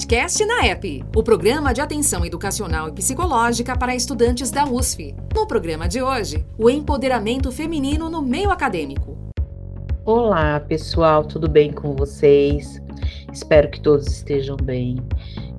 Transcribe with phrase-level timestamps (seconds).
[0.00, 5.14] podcast na EP, o programa de atenção educacional e psicológica para estudantes da USF.
[5.34, 9.18] No programa de hoje, o empoderamento feminino no meio acadêmico.
[10.06, 12.80] Olá, pessoal, tudo bem com vocês?
[13.30, 14.96] Espero que todos estejam bem.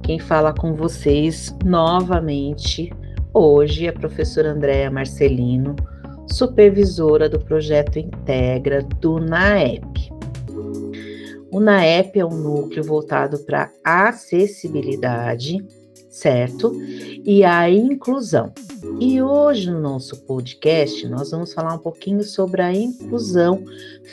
[0.01, 2.91] Quem fala com vocês novamente
[3.31, 5.75] hoje é a professora Andréa Marcelino,
[6.25, 9.90] supervisora do projeto Integra do NAEP.
[11.51, 15.57] O NAEP é um núcleo voltado para acessibilidade,
[16.09, 16.73] certo?
[17.25, 18.53] E a inclusão.
[19.01, 23.65] E hoje no nosso podcast nós vamos falar um pouquinho sobre a inclusão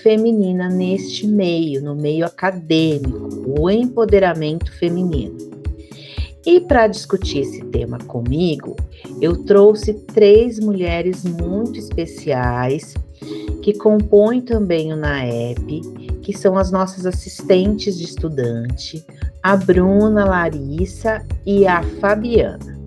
[0.02, 5.36] feminina neste meio, no meio acadêmico, o empoderamento feminino.
[6.44, 8.74] E para discutir esse tema comigo,
[9.20, 12.94] eu trouxe três mulheres muito especiais
[13.62, 15.82] que compõem também o NAEP
[16.28, 19.02] que são as nossas assistentes de estudante,
[19.42, 22.78] a Bruna, Larissa e a Fabiana.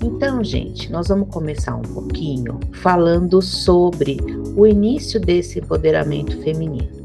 [0.00, 4.18] Então, gente, nós vamos começar um pouquinho falando sobre
[4.56, 6.97] o início desse empoderamento feminino.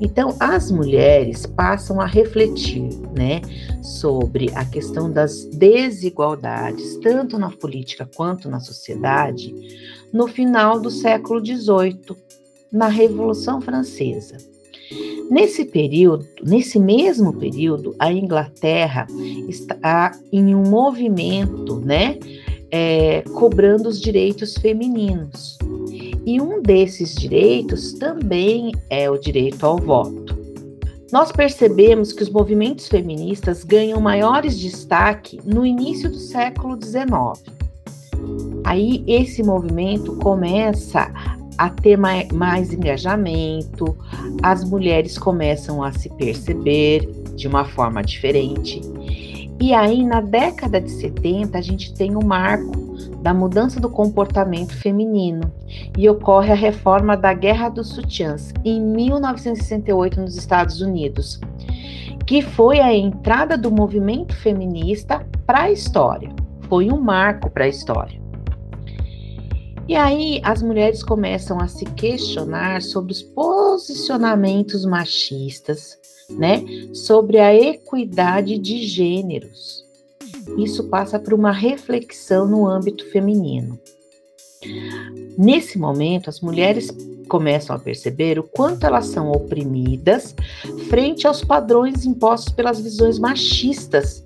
[0.00, 3.40] Então, as mulheres passam a refletir, né,
[3.82, 9.52] sobre a questão das desigualdades, tanto na política quanto na sociedade,
[10.12, 12.16] no final do século XVIII,
[12.72, 14.36] na Revolução Francesa.
[15.30, 19.06] Nesse período, nesse mesmo período, a Inglaterra
[19.48, 22.18] está em um movimento, né,
[22.70, 25.58] é, cobrando os direitos femininos.
[26.26, 30.38] E um desses direitos também é o direito ao voto.
[31.10, 37.56] Nós percebemos que os movimentos feministas ganham maiores destaque no início do século XIX.
[38.64, 41.10] Aí esse movimento começa
[41.56, 43.96] a ter mais, engajamento,
[44.42, 48.80] as mulheres começam a se perceber de uma forma diferente.
[49.60, 52.87] E aí, na década de 70, a gente tem o um marco
[53.22, 55.52] da mudança do comportamento feminino
[55.96, 61.40] e ocorre a reforma da Guerra dos Sutiãs em 1968 nos Estados Unidos,
[62.26, 66.30] que foi a entrada do movimento feminista para a história.
[66.68, 68.20] Foi um marco para a história.
[69.88, 75.98] E aí as mulheres começam a se questionar sobre os posicionamentos machistas,
[76.28, 76.62] né?
[76.92, 79.87] Sobre a equidade de gêneros.
[80.56, 83.78] Isso passa por uma reflexão no âmbito feminino.
[85.36, 86.90] Nesse momento, as mulheres
[87.28, 90.34] começam a perceber o quanto elas são oprimidas
[90.88, 94.24] frente aos padrões impostos pelas visões machistas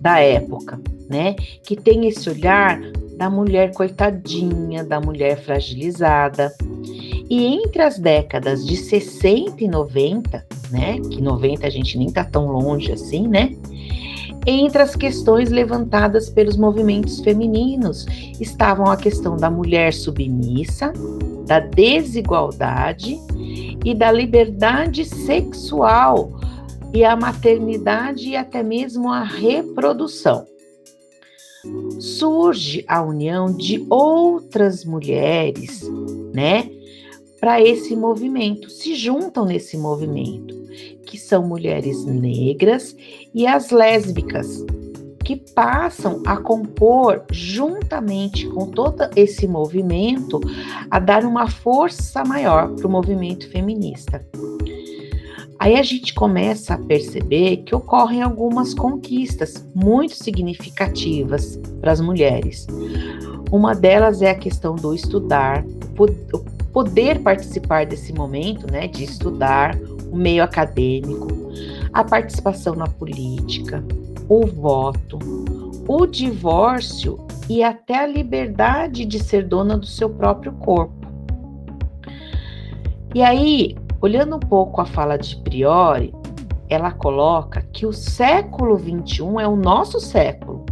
[0.00, 1.34] da época, né?
[1.64, 2.80] Que tem esse olhar
[3.16, 6.54] da mulher coitadinha, da mulher fragilizada.
[7.28, 12.24] E entre as décadas de 60 e 90, né, que 90 a gente nem tá
[12.24, 13.56] tão longe assim, né?
[14.46, 18.04] Entre as questões levantadas pelos movimentos femininos
[18.38, 20.92] estavam a questão da mulher submissa,
[21.46, 23.18] da desigualdade
[23.84, 26.30] e da liberdade sexual
[26.92, 30.46] e a maternidade e até mesmo a reprodução.
[31.98, 35.90] Surge a união de outras mulheres,
[36.34, 36.70] né,
[37.40, 40.54] para esse movimento, se juntam nesse movimento,
[41.06, 42.94] que são mulheres negras
[43.34, 44.64] e as lésbicas,
[45.24, 50.40] que passam a compor juntamente com todo esse movimento
[50.90, 54.24] a dar uma força maior para o movimento feminista.
[55.58, 62.66] Aí a gente começa a perceber que ocorrem algumas conquistas muito significativas para as mulheres.
[63.50, 65.64] Uma delas é a questão do estudar,
[66.72, 69.78] poder participar desse momento, né, de estudar
[70.14, 71.28] o meio acadêmico,
[71.92, 73.84] a participação na política,
[74.28, 75.18] o voto,
[75.86, 81.04] o divórcio e até a liberdade de ser dona do seu próprio corpo.
[83.14, 86.14] E aí, Olhando um pouco a fala de Priori,
[86.68, 90.63] ela coloca que o século 21 é o nosso século,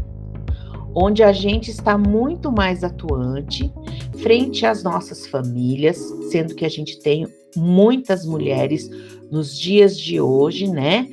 [0.95, 3.73] onde a gente está muito mais atuante
[4.19, 5.99] frente às nossas famílias,
[6.31, 8.89] sendo que a gente tem muitas mulheres
[9.31, 11.09] nos dias de hoje, né,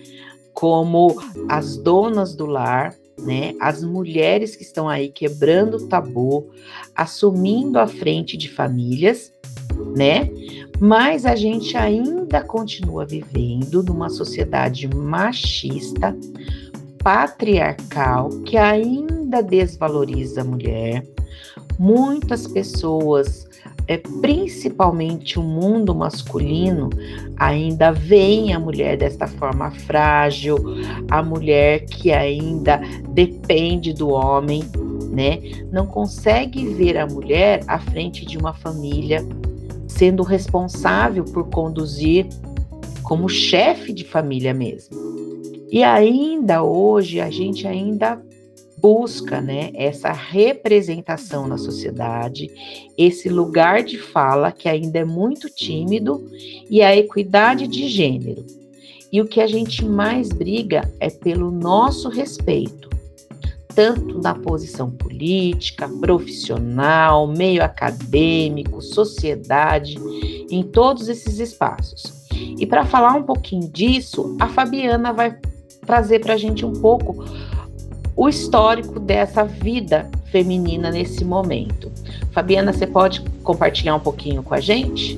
[0.54, 1.16] como
[1.48, 6.50] as donas do lar, né, as mulheres que estão aí quebrando o tabu,
[6.96, 9.34] assumindo a frente de famílias,
[9.96, 10.30] né?
[10.80, 16.16] Mas a gente ainda continua vivendo numa sociedade machista,
[17.04, 21.06] patriarcal, que ainda desvaloriza a mulher.
[21.78, 23.48] Muitas pessoas
[23.90, 26.92] é, principalmente o mundo masculino,
[27.36, 30.58] ainda vê a mulher desta forma frágil,
[31.10, 32.80] a mulher que ainda
[33.10, 34.62] depende do homem,
[35.10, 35.40] né?
[35.72, 39.26] Não consegue ver a mulher à frente de uma família,
[39.88, 42.28] sendo responsável por conduzir
[43.02, 44.96] como chefe de família mesmo.
[45.72, 48.22] E ainda hoje a gente ainda
[48.82, 52.50] busca né, essa representação na sociedade,
[52.98, 56.30] esse lugar de fala que ainda é muito tímido
[56.70, 58.46] e a equidade de gênero.
[59.12, 62.90] E o que a gente mais briga é pelo nosso respeito,
[63.74, 69.98] tanto na posição política, profissional, meio acadêmico, sociedade,
[70.50, 72.28] em todos esses espaços.
[72.32, 75.36] E para falar um pouquinho disso, a Fabiana vai
[75.86, 77.26] trazer para a gente um pouco
[78.20, 81.90] o histórico dessa vida feminina nesse momento.
[82.34, 85.18] Fabiana, você pode compartilhar um pouquinho com a gente?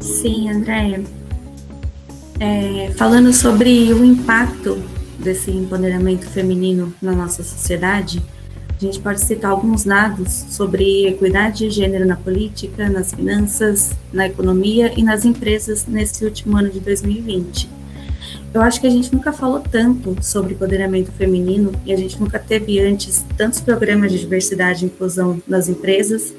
[0.00, 1.04] Sim, Andréia.
[2.40, 4.82] É, falando sobre o impacto
[5.16, 8.20] desse empoderamento feminino na nossa sociedade,
[8.76, 14.26] a gente pode citar alguns dados sobre equidade de gênero na política, nas finanças, na
[14.26, 17.83] economia e nas empresas nesse último ano de 2020.
[18.54, 22.38] Eu acho que a gente nunca falou tanto sobre empoderamento feminino e a gente nunca
[22.38, 26.32] teve antes tantos programas de diversidade e inclusão nas empresas,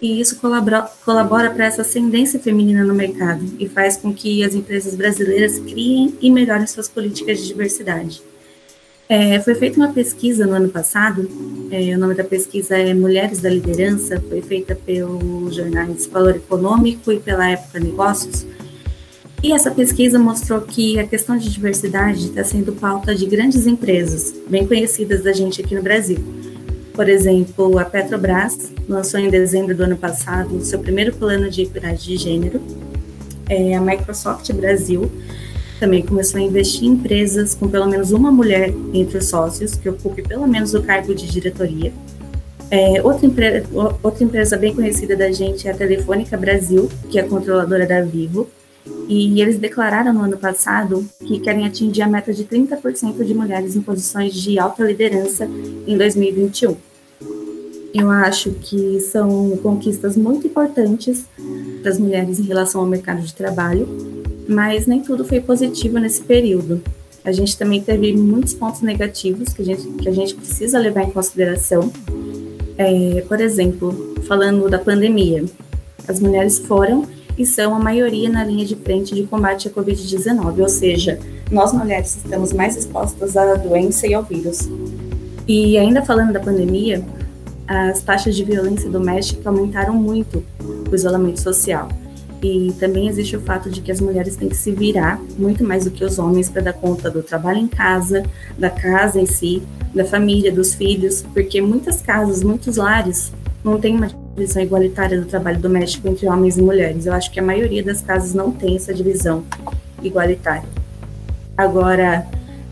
[0.00, 4.94] e isso colabora, para essa ascendência feminina no mercado e faz com que as empresas
[4.94, 8.22] brasileiras criem e melhorem suas políticas de diversidade.
[9.08, 11.28] É, foi feita uma pesquisa no ano passado,
[11.72, 17.10] é, o nome da pesquisa é Mulheres da Liderança, foi feita pelos jornais Valor Econômico
[17.10, 18.46] e pela Época Negócios,
[19.42, 24.34] e essa pesquisa mostrou que a questão de diversidade está sendo pauta de grandes empresas,
[24.48, 26.18] bem conhecidas da gente aqui no Brasil.
[26.94, 32.04] Por exemplo, a Petrobras lançou em dezembro do ano passado seu primeiro plano de equidade
[32.04, 32.60] de gênero.
[33.48, 35.10] É, a Microsoft Brasil
[35.78, 39.88] também começou a investir em empresas com pelo menos uma mulher entre os sócios, que
[39.88, 41.92] ocupe pelo menos o cargo de diretoria.
[42.70, 43.62] É, outra, empre
[44.02, 48.48] outra empresa bem conhecida da gente é a Telefônica Brasil, que é controladora da Vivo,
[49.08, 53.76] e eles declararam no ano passado que querem atingir a meta de 30% de mulheres
[53.76, 55.48] em posições de alta liderança
[55.86, 56.76] em 2021.
[57.94, 61.24] Eu acho que são conquistas muito importantes
[61.80, 63.88] para as mulheres em relação ao mercado de trabalho,
[64.48, 66.82] mas nem tudo foi positivo nesse período.
[67.24, 71.04] A gente também teve muitos pontos negativos que a gente, que a gente precisa levar
[71.04, 71.90] em consideração.
[72.76, 75.44] É, por exemplo, falando da pandemia,
[76.06, 77.06] as mulheres foram
[77.36, 81.18] e são a maioria na linha de frente de combate à Covid-19, ou seja,
[81.50, 84.68] nós mulheres estamos mais expostas à doença e ao vírus.
[85.46, 87.04] E ainda falando da pandemia,
[87.66, 90.42] as taxas de violência doméstica aumentaram muito
[90.90, 91.88] o isolamento social.
[92.42, 95.84] E também existe o fato de que as mulheres têm que se virar muito mais
[95.84, 98.22] do que os homens para dar conta do trabalho em casa,
[98.58, 99.62] da casa em si,
[99.94, 103.32] da família, dos filhos, porque muitas casas, muitos lares
[103.66, 107.04] não têm uma divisão igualitária do trabalho doméstico entre homens e mulheres.
[107.04, 109.44] Eu acho que a maioria das casas não tem essa divisão
[110.00, 110.68] igualitária.
[111.56, 112.26] Agora,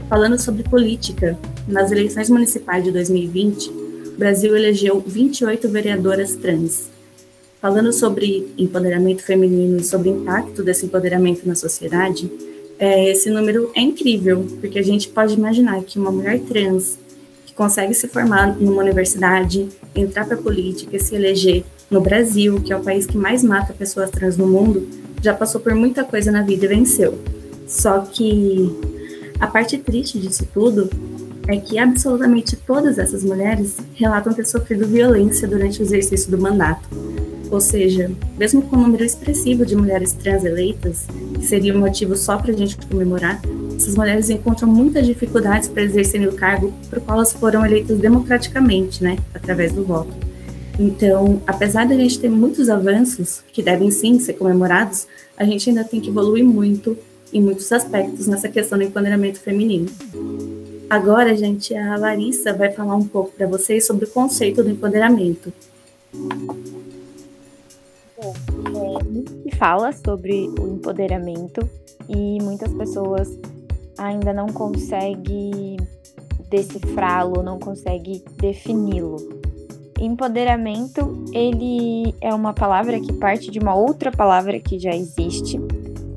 [0.09, 1.37] falando sobre política,
[1.67, 6.91] nas eleições municipais de 2020, o Brasil elegeu 28 vereadoras trans.
[7.61, 12.31] Falando sobre empoderamento feminino e sobre o impacto desse empoderamento na sociedade,
[12.79, 16.99] é, esse número é incrível, porque a gente pode imaginar que uma mulher trans
[17.55, 22.77] consegue se formar numa universidade, entrar para a política, se eleger no Brasil, que é
[22.77, 24.89] o país que mais mata pessoas trans no mundo,
[25.23, 27.19] já passou por muita coisa na vida e venceu.
[27.67, 28.71] Só que
[29.41, 30.91] a parte triste disso tudo
[31.47, 36.89] é que absolutamente todas essas mulheres relatam ter sofrido violência durante o exercício do mandato.
[37.51, 42.17] Ou seja, mesmo com um número expressivo de mulheres trans eleitas, que seria um motivo
[42.17, 43.41] só para a gente comemorar,
[43.77, 47.99] essas mulheres encontram muitas dificuldades para exercerem o cargo para o qual elas foram eleitas
[47.99, 50.13] democraticamente, né, através do voto.
[50.79, 55.69] Então, apesar de a gente ter muitos avanços que devem sim ser comemorados, a gente
[55.69, 56.97] ainda tem que evoluir muito
[57.33, 59.89] em muitos aspectos nessa questão do empoderamento feminino.
[60.89, 65.53] Agora, gente, a Larissa vai falar um pouco para vocês sobre o conceito do empoderamento.
[68.17, 68.35] Bom,
[68.67, 71.69] é, muito se fala sobre o empoderamento
[72.09, 73.29] e muitas pessoas
[73.99, 75.77] ainda não consegue
[76.49, 79.17] decifrá-lo, não consegue defini-lo.
[80.01, 85.59] Empoderamento, ele é uma palavra que parte de uma outra palavra que já existe.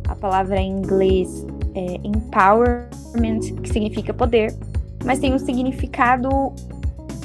[0.07, 4.53] A palavra em inglês é empowerment, que significa poder,
[5.05, 6.29] mas tem um significado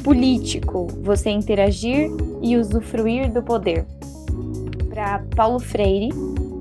[0.04, 2.11] político, você interagir
[2.42, 3.87] e usufruir do poder.
[4.90, 6.11] Para Paulo Freire,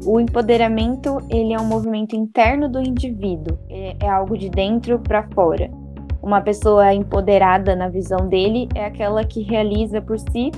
[0.05, 3.57] o empoderamento ele é um movimento interno do indivíduo,
[4.01, 5.69] é, algo de dentro para fora.
[6.21, 10.51] Uma pessoa empoderada na visão dele é aquela que realiza por si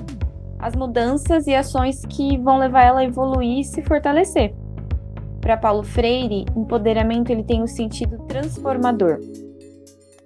[0.59, 4.53] as mudanças e ações que vão levar ela a evoluir e se fortalecer.
[5.41, 9.19] Para Paulo Freire, empoderamento ele tem um sentido transformador.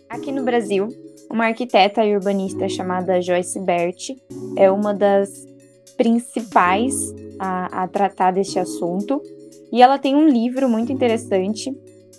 [0.09, 0.88] Aqui no Brasil,
[1.29, 4.15] uma arquiteta e urbanista chamada Joyce Bert
[4.55, 5.29] é uma das
[5.97, 6.95] principais
[7.39, 9.21] a, a tratar deste assunto.
[9.71, 11.75] E ela tem um livro muito interessante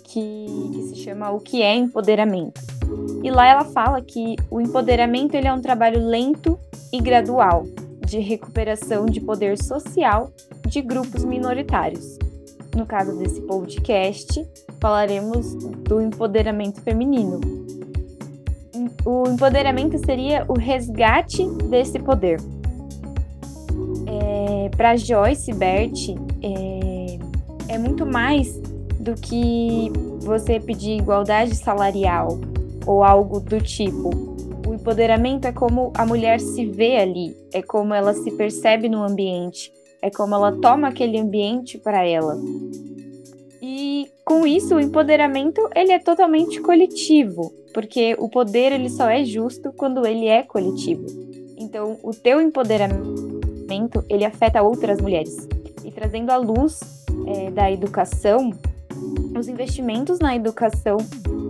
[0.09, 2.59] que, que, se chama O que é empoderamento.
[3.23, 6.59] E lá ela fala que o empoderamento ele é um trabalho lento
[6.91, 7.65] e gradual
[8.05, 10.31] de recuperação de poder social
[10.67, 12.17] de grupos minoritários.
[12.75, 14.43] No caso desse podcast,
[14.79, 17.39] falaremos do empoderamento feminino.
[19.05, 22.39] O empoderamento seria o resgate desse poder.
[24.07, 26.09] É, Para Joyce Bert,
[26.41, 28.59] é, é muito mais
[28.99, 32.39] do que você pedir igualdade salarial
[32.85, 34.09] ou algo do tipo.
[34.67, 39.01] O empoderamento é como a mulher se vê ali, é como ela se percebe no
[39.01, 42.37] ambiente, é como ela toma aquele ambiente para ela.
[43.61, 49.23] E com isso, o empoderamento ele é totalmente coletivo, porque o poder ele só é
[49.23, 51.05] justo quando ele é coletivo.
[51.57, 55.35] Então, o teu empoderamento ele afeta outras mulheres.
[55.83, 56.79] E trazendo a luz
[57.27, 58.51] é, da educação,
[59.39, 60.97] os investimentos na educação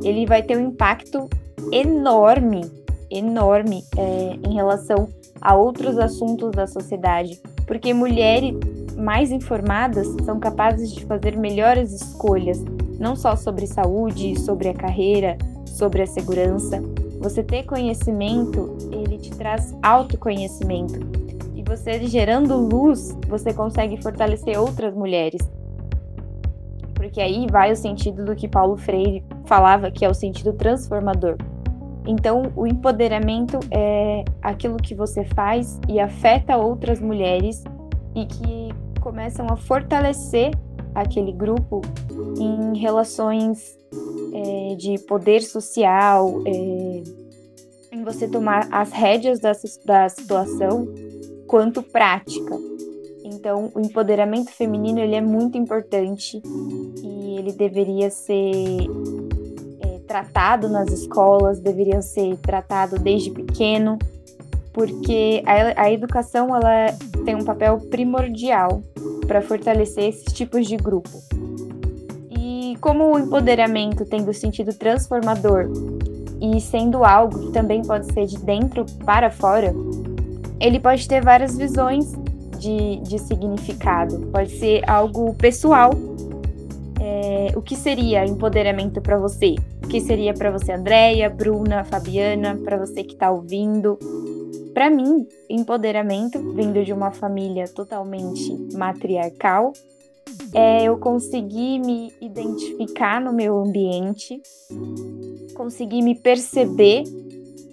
[0.04, 1.28] ele vai ter um impacto
[1.72, 2.62] enorme,
[3.10, 5.10] enorme é, em relação
[5.42, 8.56] a outros assuntos da sociedade, porque mulheres
[8.98, 12.64] mais informadas são capazes de fazer melhores escolhas,
[13.00, 16.82] não só sobre saúde, sobre a carreira, sobre a segurança.
[17.20, 21.00] Você ter conhecimento, ele te traz autoconhecimento.
[21.56, 25.42] E você gerando luz, você consegue fortalecer outras mulheres.
[27.10, 31.38] Porque aí vai o sentido do que Paulo Freire falava, que é o sentido transformador.
[32.06, 37.64] Então, o empoderamento é aquilo que você faz e afeta outras mulheres
[38.16, 38.70] e que
[39.02, 40.52] começam a fortalecer
[40.94, 41.82] aquele grupo
[42.40, 43.76] em relações
[44.32, 47.04] é, de poder social, é,
[47.92, 50.88] em você tomar as rédeas da, da situação,
[51.48, 52.69] quanto prática.
[53.32, 56.42] Então, o empoderamento feminino ele é muito importante
[57.04, 58.88] e ele deveria ser
[59.82, 64.00] é, tratado nas escolas, deveria ser tratado desde pequeno,
[64.74, 66.92] porque a, a educação ela
[67.24, 68.82] tem um papel primordial
[69.28, 71.22] para fortalecer esses tipos de grupo.
[72.32, 75.70] E como o empoderamento tem o sentido transformador
[76.42, 79.74] e sendo algo que também pode ser de dentro para fora,
[80.60, 82.12] ele pode ter várias visões
[82.60, 84.20] de, de significado.
[84.32, 85.92] Pode ser algo pessoal.
[87.02, 89.56] É, o que seria empoderamento para você?
[89.84, 93.98] O que seria para você, Andréia, Bruna, Fabiana, para você que está ouvindo?
[94.74, 99.74] Para mim, empoderamento, vindo de uma família totalmente matriarcal,
[100.54, 104.42] é eu conseguir me identificar no meu ambiente,
[105.56, 107.04] conseguir me perceber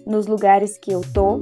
[0.05, 1.39] nos lugares que eu tô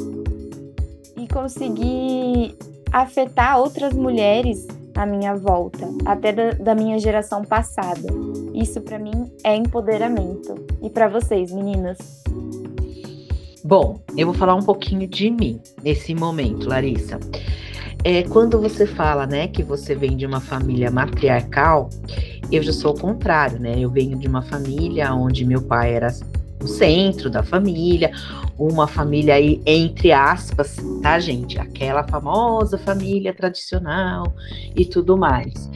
[1.18, 2.58] e conseguir
[2.96, 8.08] afetar outras mulheres à minha volta, até da, da minha geração passada.
[8.54, 10.56] Isso para mim é empoderamento.
[10.82, 11.98] E para vocês, meninas?
[13.62, 17.20] Bom, eu vou falar um pouquinho de mim nesse momento, Larissa.
[18.02, 21.90] É, quando você fala, né, que você vem de uma família matriarcal,
[22.50, 23.74] eu já sou o contrário, né?
[23.78, 26.08] Eu venho de uma família onde meu pai era
[26.66, 28.12] o centro da família,
[28.58, 31.58] uma família aí entre aspas, tá, gente?
[31.58, 34.34] Aquela famosa família tradicional
[34.76, 35.70] e tudo mais.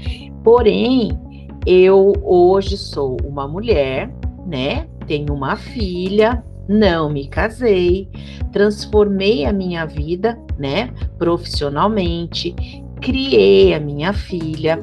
[0.43, 1.17] Porém,
[1.65, 4.11] eu hoje sou uma mulher,
[4.45, 4.87] né?
[5.07, 8.09] Tenho uma filha, não me casei,
[8.51, 12.55] transformei a minha vida, né, profissionalmente,
[13.01, 14.79] criei a minha filha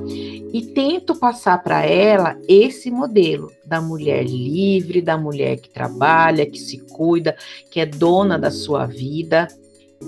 [0.52, 6.58] e tento passar para ela esse modelo da mulher livre, da mulher que trabalha, que
[6.58, 7.36] se cuida,
[7.70, 9.48] que é dona da sua vida,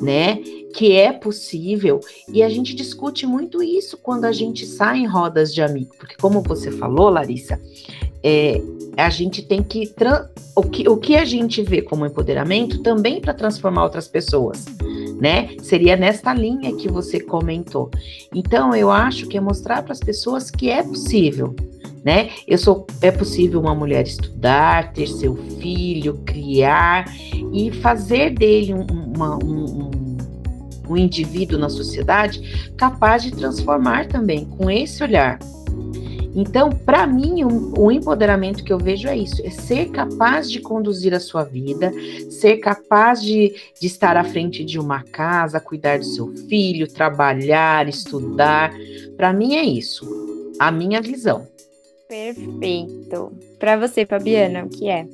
[0.01, 0.37] né?
[0.75, 2.01] Que é possível.
[2.33, 6.17] E a gente discute muito isso quando a gente sai em rodas de amigos, porque
[6.17, 7.61] como você falou, Larissa,
[8.23, 8.61] é,
[8.97, 9.93] a gente tem que
[10.57, 14.65] o que o que a gente vê como empoderamento também para transformar outras pessoas,
[15.21, 15.51] né?
[15.63, 17.91] Seria nesta linha que você comentou.
[18.35, 21.55] Então eu acho que é mostrar para as pessoas que é possível,
[22.05, 22.31] né?
[22.47, 27.05] Eu sou é possível uma mulher estudar, ter seu filho, criar
[27.53, 28.87] e fazer dele um,
[29.45, 29.91] um,
[30.89, 35.39] um indivíduo na sociedade capaz de transformar também com esse olhar.
[36.41, 40.61] Então, para mim, o, o, empoderamento que eu vejo é isso: é ser capaz de
[40.61, 41.93] conduzir a sua vida,
[42.31, 47.89] ser capaz de, de estar à frente de uma casa, cuidar do seu filho, trabalhar,
[47.89, 48.73] estudar.
[49.17, 50.07] Para mim é isso,
[50.61, 51.45] a minha visão.
[52.09, 53.33] Perfeito.
[53.59, 55.09] Para você, Fabiana, o que é?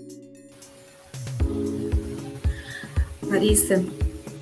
[3.22, 3.82] Larissa,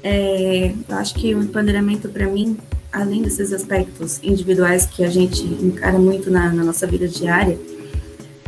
[0.02, 2.58] é, eu acho que o empoderamento para mim
[2.92, 7.58] além desses aspectos individuais que a gente encara muito na, na nossa vida diária,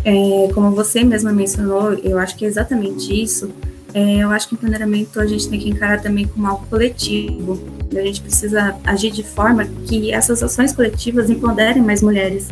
[0.05, 3.51] é, como você mesma mencionou, eu acho que é exatamente isso.
[3.95, 7.59] É, eu acho que o empoderamento a gente tem que encarar também como algo coletivo.
[7.91, 12.49] A gente precisa agir de forma que essas ações coletivas empoderem mais mulheres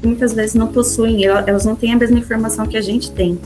[0.00, 3.38] que muitas vezes não possuem, elas não têm a mesma informação que a gente tem.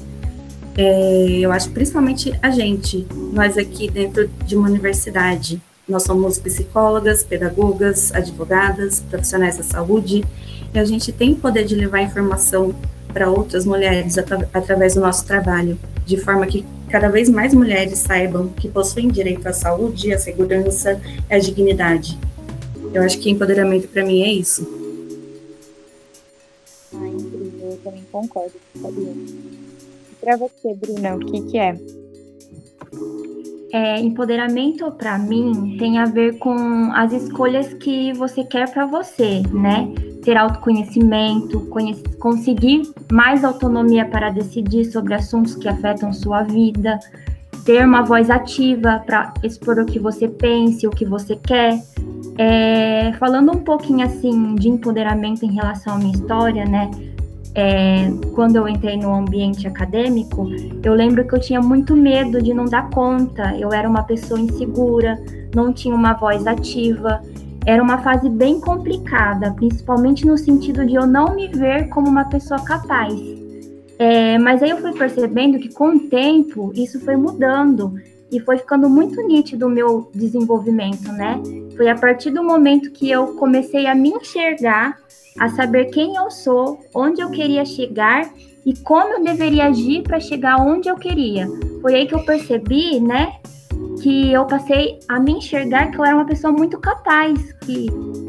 [0.77, 7.23] É, eu acho principalmente a gente, nós aqui dentro de uma universidade, nós somos psicólogas,
[7.23, 10.25] pedagogas, advogadas, profissionais da saúde,
[10.73, 12.75] e a gente tem o poder de levar informação
[13.13, 17.99] para outras mulheres atra através do nosso trabalho, de forma que cada vez mais mulheres
[17.99, 22.19] saibam que possuem direito à saúde, à segurança e à dignidade.
[22.93, 24.67] Eu acho que empoderamento para mim é isso.
[26.95, 28.93] Ah, incrível, eu também concordo com
[30.21, 31.79] para você, Bruna, o que, que é?
[33.73, 39.43] É, empoderamento para mim tem a ver com as escolhas que você quer para você,
[39.53, 39.89] né?
[40.25, 41.69] Ter autoconhecimento,
[42.19, 46.99] conseguir mais autonomia para decidir sobre assuntos que afetam sua vida,
[47.65, 51.81] ter uma voz ativa para expor o que você pensa, o que você quer.
[52.39, 56.91] É, falando um pouquinho assim de empoderamento em relação à minha história, né?
[57.55, 60.49] É, quando eu entrei no ambiente acadêmico,
[60.83, 63.57] eu lembro que eu tinha muito medo de não dar conta.
[63.57, 65.21] Eu era uma pessoa insegura,
[65.55, 67.21] não tinha uma voz ativa.
[67.67, 72.25] Era uma fase bem complicada, principalmente no sentido de eu não me ver como uma
[72.25, 73.13] pessoa capaz.
[73.99, 77.95] É, mas aí eu fui percebendo que com o tempo isso foi mudando
[78.31, 81.41] e foi ficando muito nítido o meu desenvolvimento, né?
[81.77, 84.99] Foi a partir do momento que eu comecei a me enxergar
[85.39, 88.31] a saber quem eu sou, onde eu queria chegar
[88.65, 91.49] e como eu deveria agir para chegar onde eu queria.
[91.81, 93.37] Foi aí que eu percebi, né,
[94.03, 97.87] que eu passei a me enxergar que eu era uma pessoa muito capaz, que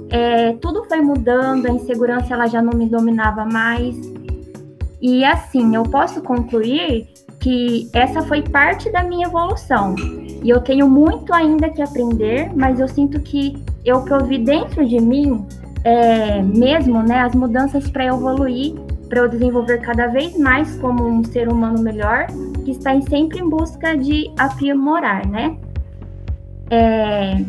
[0.09, 3.95] é, tudo foi mudando, a insegurança ela já não me dominava mais.
[5.01, 7.07] E assim, eu posso concluir
[7.41, 9.95] que essa foi parte da minha evolução.
[10.43, 14.99] E eu tenho muito ainda que aprender, mas eu sinto que eu provi dentro de
[14.99, 15.45] mim
[15.83, 18.75] é, mesmo né, as mudanças para evoluir,
[19.09, 22.27] para eu desenvolver cada vez mais como um ser humano melhor,
[22.63, 25.57] que está sempre em busca de aprimorar, né?
[26.69, 27.43] É,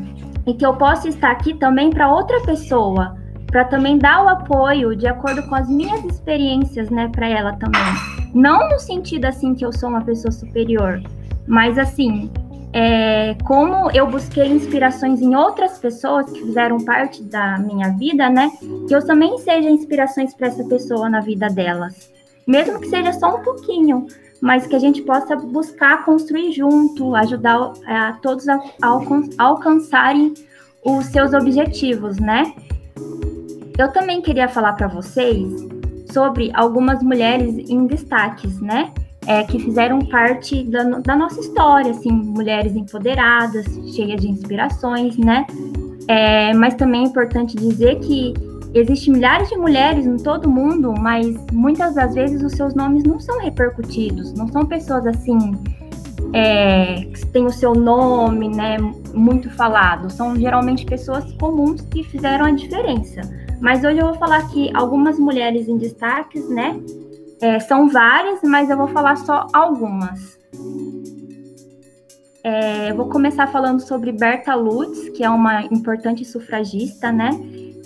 [0.47, 4.97] e que eu possa estar aqui também para outra pessoa, para também dar o apoio
[4.97, 8.22] de acordo com as minhas experiências, né, para ela também.
[8.35, 11.03] Não no sentido assim que eu sou uma pessoa superior,
[11.47, 12.31] mas assim,
[12.73, 18.51] é, como eu busquei inspirações em outras pessoas que fizeram parte da minha vida, né?
[18.89, 22.11] Que eu também seja inspirações para essa pessoa na vida delas.
[22.47, 24.07] Mesmo que seja só um pouquinho,
[24.41, 29.01] mas que a gente possa buscar construir junto, ajudar é, a todos a, a
[29.39, 30.33] alcançarem
[30.83, 32.55] os seus objetivos, né?
[33.79, 35.72] Eu também queria falar para vocês
[36.13, 38.93] sobre algumas mulheres em destaques, né?
[39.27, 45.47] é, que fizeram parte da, da, nossa história, assim, mulheres empoderadas, cheias de inspirações, né?
[46.09, 48.35] É, mas também é importante dizer que
[48.75, 53.05] existem milhares de mulheres em todo o mundo, mas muitas das vezes os seus nomes
[53.05, 55.39] não são repercutidos, não são pessoas assim
[56.33, 58.79] é, que têm o seu nome, né,
[59.15, 60.11] muito falado.
[60.11, 63.21] São geralmente pessoas comuns que fizeram a diferença.
[63.63, 66.79] Mas hoje eu vou falar aqui algumas mulheres em destaques, né,
[67.43, 70.39] é, são várias, mas eu vou falar só algumas.
[72.45, 77.31] É, eu vou começar falando sobre Berta Lutz, que é uma importante sufragista, né?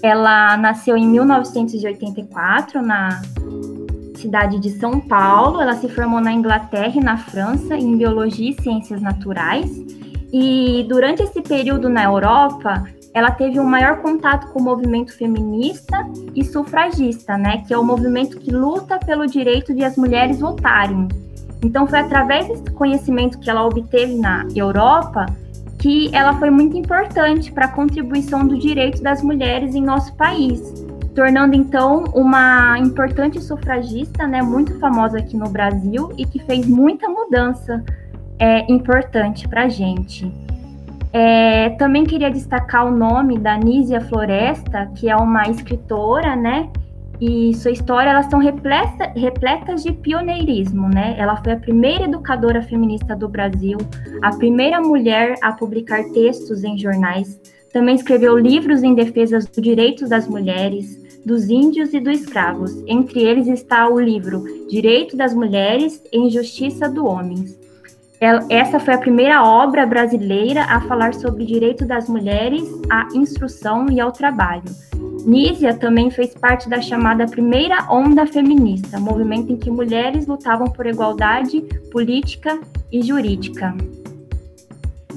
[0.02, 3.22] Ela nasceu em 1984 na
[4.16, 5.58] cidade de São Paulo.
[5.58, 9.70] Ela se formou na Inglaterra e na França em biologia e ciências naturais.
[10.30, 12.84] E durante esse período na Europa,
[13.16, 17.82] ela teve um maior contato com o movimento feminista e sufragista, né, que é o
[17.82, 21.08] movimento que luta pelo direito de as mulheres votarem.
[21.64, 25.24] Então foi através desse conhecimento que ela obteve na Europa
[25.78, 30.60] que ela foi muito importante para a contribuição do direito das mulheres em nosso país,
[31.14, 37.08] tornando então uma importante sufragista, né, muito famosa aqui no Brasil e que fez muita
[37.08, 37.82] mudança
[38.38, 40.30] é, importante para a gente.
[41.18, 46.68] É, também queria destacar o nome da Nízia Floresta, que é uma escritora, né?
[47.18, 51.14] E sua história, elas são repleta, repletas de pioneirismo, né?
[51.16, 53.78] Ela foi a primeira educadora feminista do Brasil,
[54.20, 57.40] a primeira mulher a publicar textos em jornais.
[57.72, 62.84] Também escreveu livros em defesa dos direitos das mulheres, dos índios e dos escravos.
[62.86, 67.06] Entre eles está o livro Direito das Mulheres e Injustiça do
[68.20, 68.46] Homem.
[68.48, 73.90] Essa foi a primeira obra brasileira a falar sobre o direito das mulheres à instrução
[73.90, 74.64] e ao trabalho.
[75.26, 80.86] Nízia também fez parte da chamada primeira onda feminista, movimento em que mulheres lutavam por
[80.86, 82.60] igualdade política
[82.92, 83.74] e jurídica.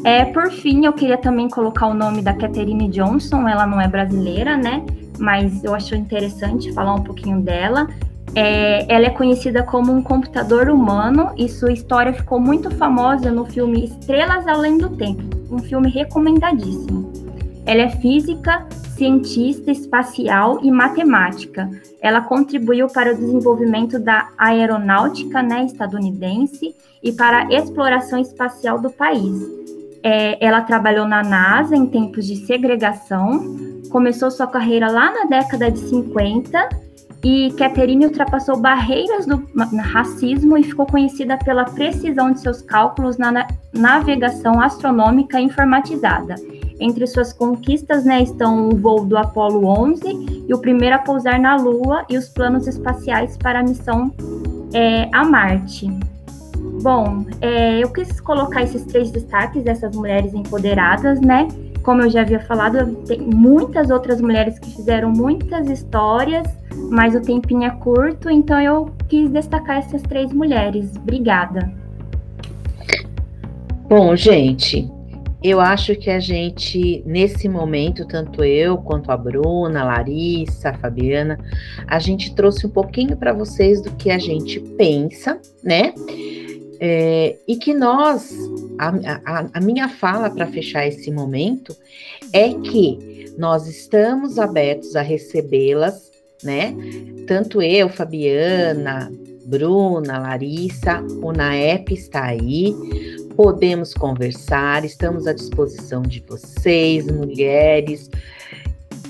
[0.04, 3.88] É, por fim, eu queria também colocar o nome da Catherine Johnson, ela não é
[3.88, 4.84] brasileira, né?
[5.20, 7.88] Mas eu acho interessante falar um pouquinho dela.
[8.36, 13.46] É, ela é conhecida como um computador humano e sua história ficou muito famosa no
[13.46, 17.12] filme Estrelas Além do Tempo, um filme recomendadíssimo.
[17.66, 21.70] Ela é física, cientista espacial e matemática.
[22.02, 28.90] Ela contribuiu para o desenvolvimento da aeronáutica né, estadunidense e para a exploração espacial do
[28.90, 29.42] país.
[30.02, 33.58] É, ela trabalhou na NASA em tempos de segregação,
[33.90, 36.89] começou sua carreira lá na década de 50
[37.24, 39.46] e Catherine ultrapassou barreiras do
[39.78, 46.36] racismo e ficou conhecida pela precisão de seus cálculos na navegação astronômica informatizada.
[46.80, 51.38] Entre suas conquistas né, estão o voo do Apollo 11 e o primeiro a pousar
[51.40, 54.14] na Lua e os planos espaciais para a missão
[54.74, 55.90] é, a Marte.
[56.82, 61.50] Bom, é, eu quis colocar esses três destaques dessas mulheres empoderadas, né?
[61.84, 66.48] Como eu já havia falado, tem muitas outras mulheres que fizeram muitas histórias
[66.90, 70.96] mas o tempinho é curto, então eu quis destacar essas três mulheres.
[70.96, 71.72] Obrigada.
[73.88, 74.90] Bom, gente,
[75.44, 80.74] eu acho que a gente, nesse momento, tanto eu quanto a Bruna, a Larissa, a
[80.74, 81.40] Fabiana,
[81.88, 85.94] a gente trouxe um pouquinho para vocês do que a gente pensa, né?
[86.80, 88.32] É, e que nós,
[88.88, 88.90] a,
[89.26, 91.76] a, a minha fala para fechar esse momento
[92.32, 96.10] é que nós estamos abertos a recebê-las
[96.44, 96.74] né?
[97.28, 99.12] Tanto eu, Fabiana,
[99.46, 102.76] Bruna, Larissa, o NAEP está aí.
[103.36, 108.10] Podemos conversar, estamos à disposição de vocês, mulheres,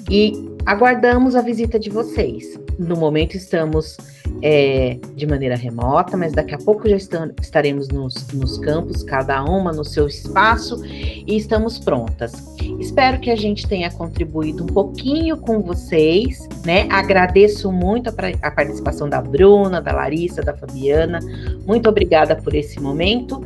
[0.10, 0.34] e
[0.66, 2.60] aguardamos a visita de vocês.
[2.80, 3.98] No momento estamos
[4.42, 9.74] é, de maneira remota, mas daqui a pouco já estaremos nos, nos campos, cada uma
[9.74, 12.32] no seu espaço, e estamos prontas.
[12.80, 16.88] Espero que a gente tenha contribuído um pouquinho com vocês, né?
[16.90, 18.14] Agradeço muito a,
[18.48, 21.20] a participação da Bruna, da Larissa, da Fabiana.
[21.66, 23.44] Muito obrigada por esse momento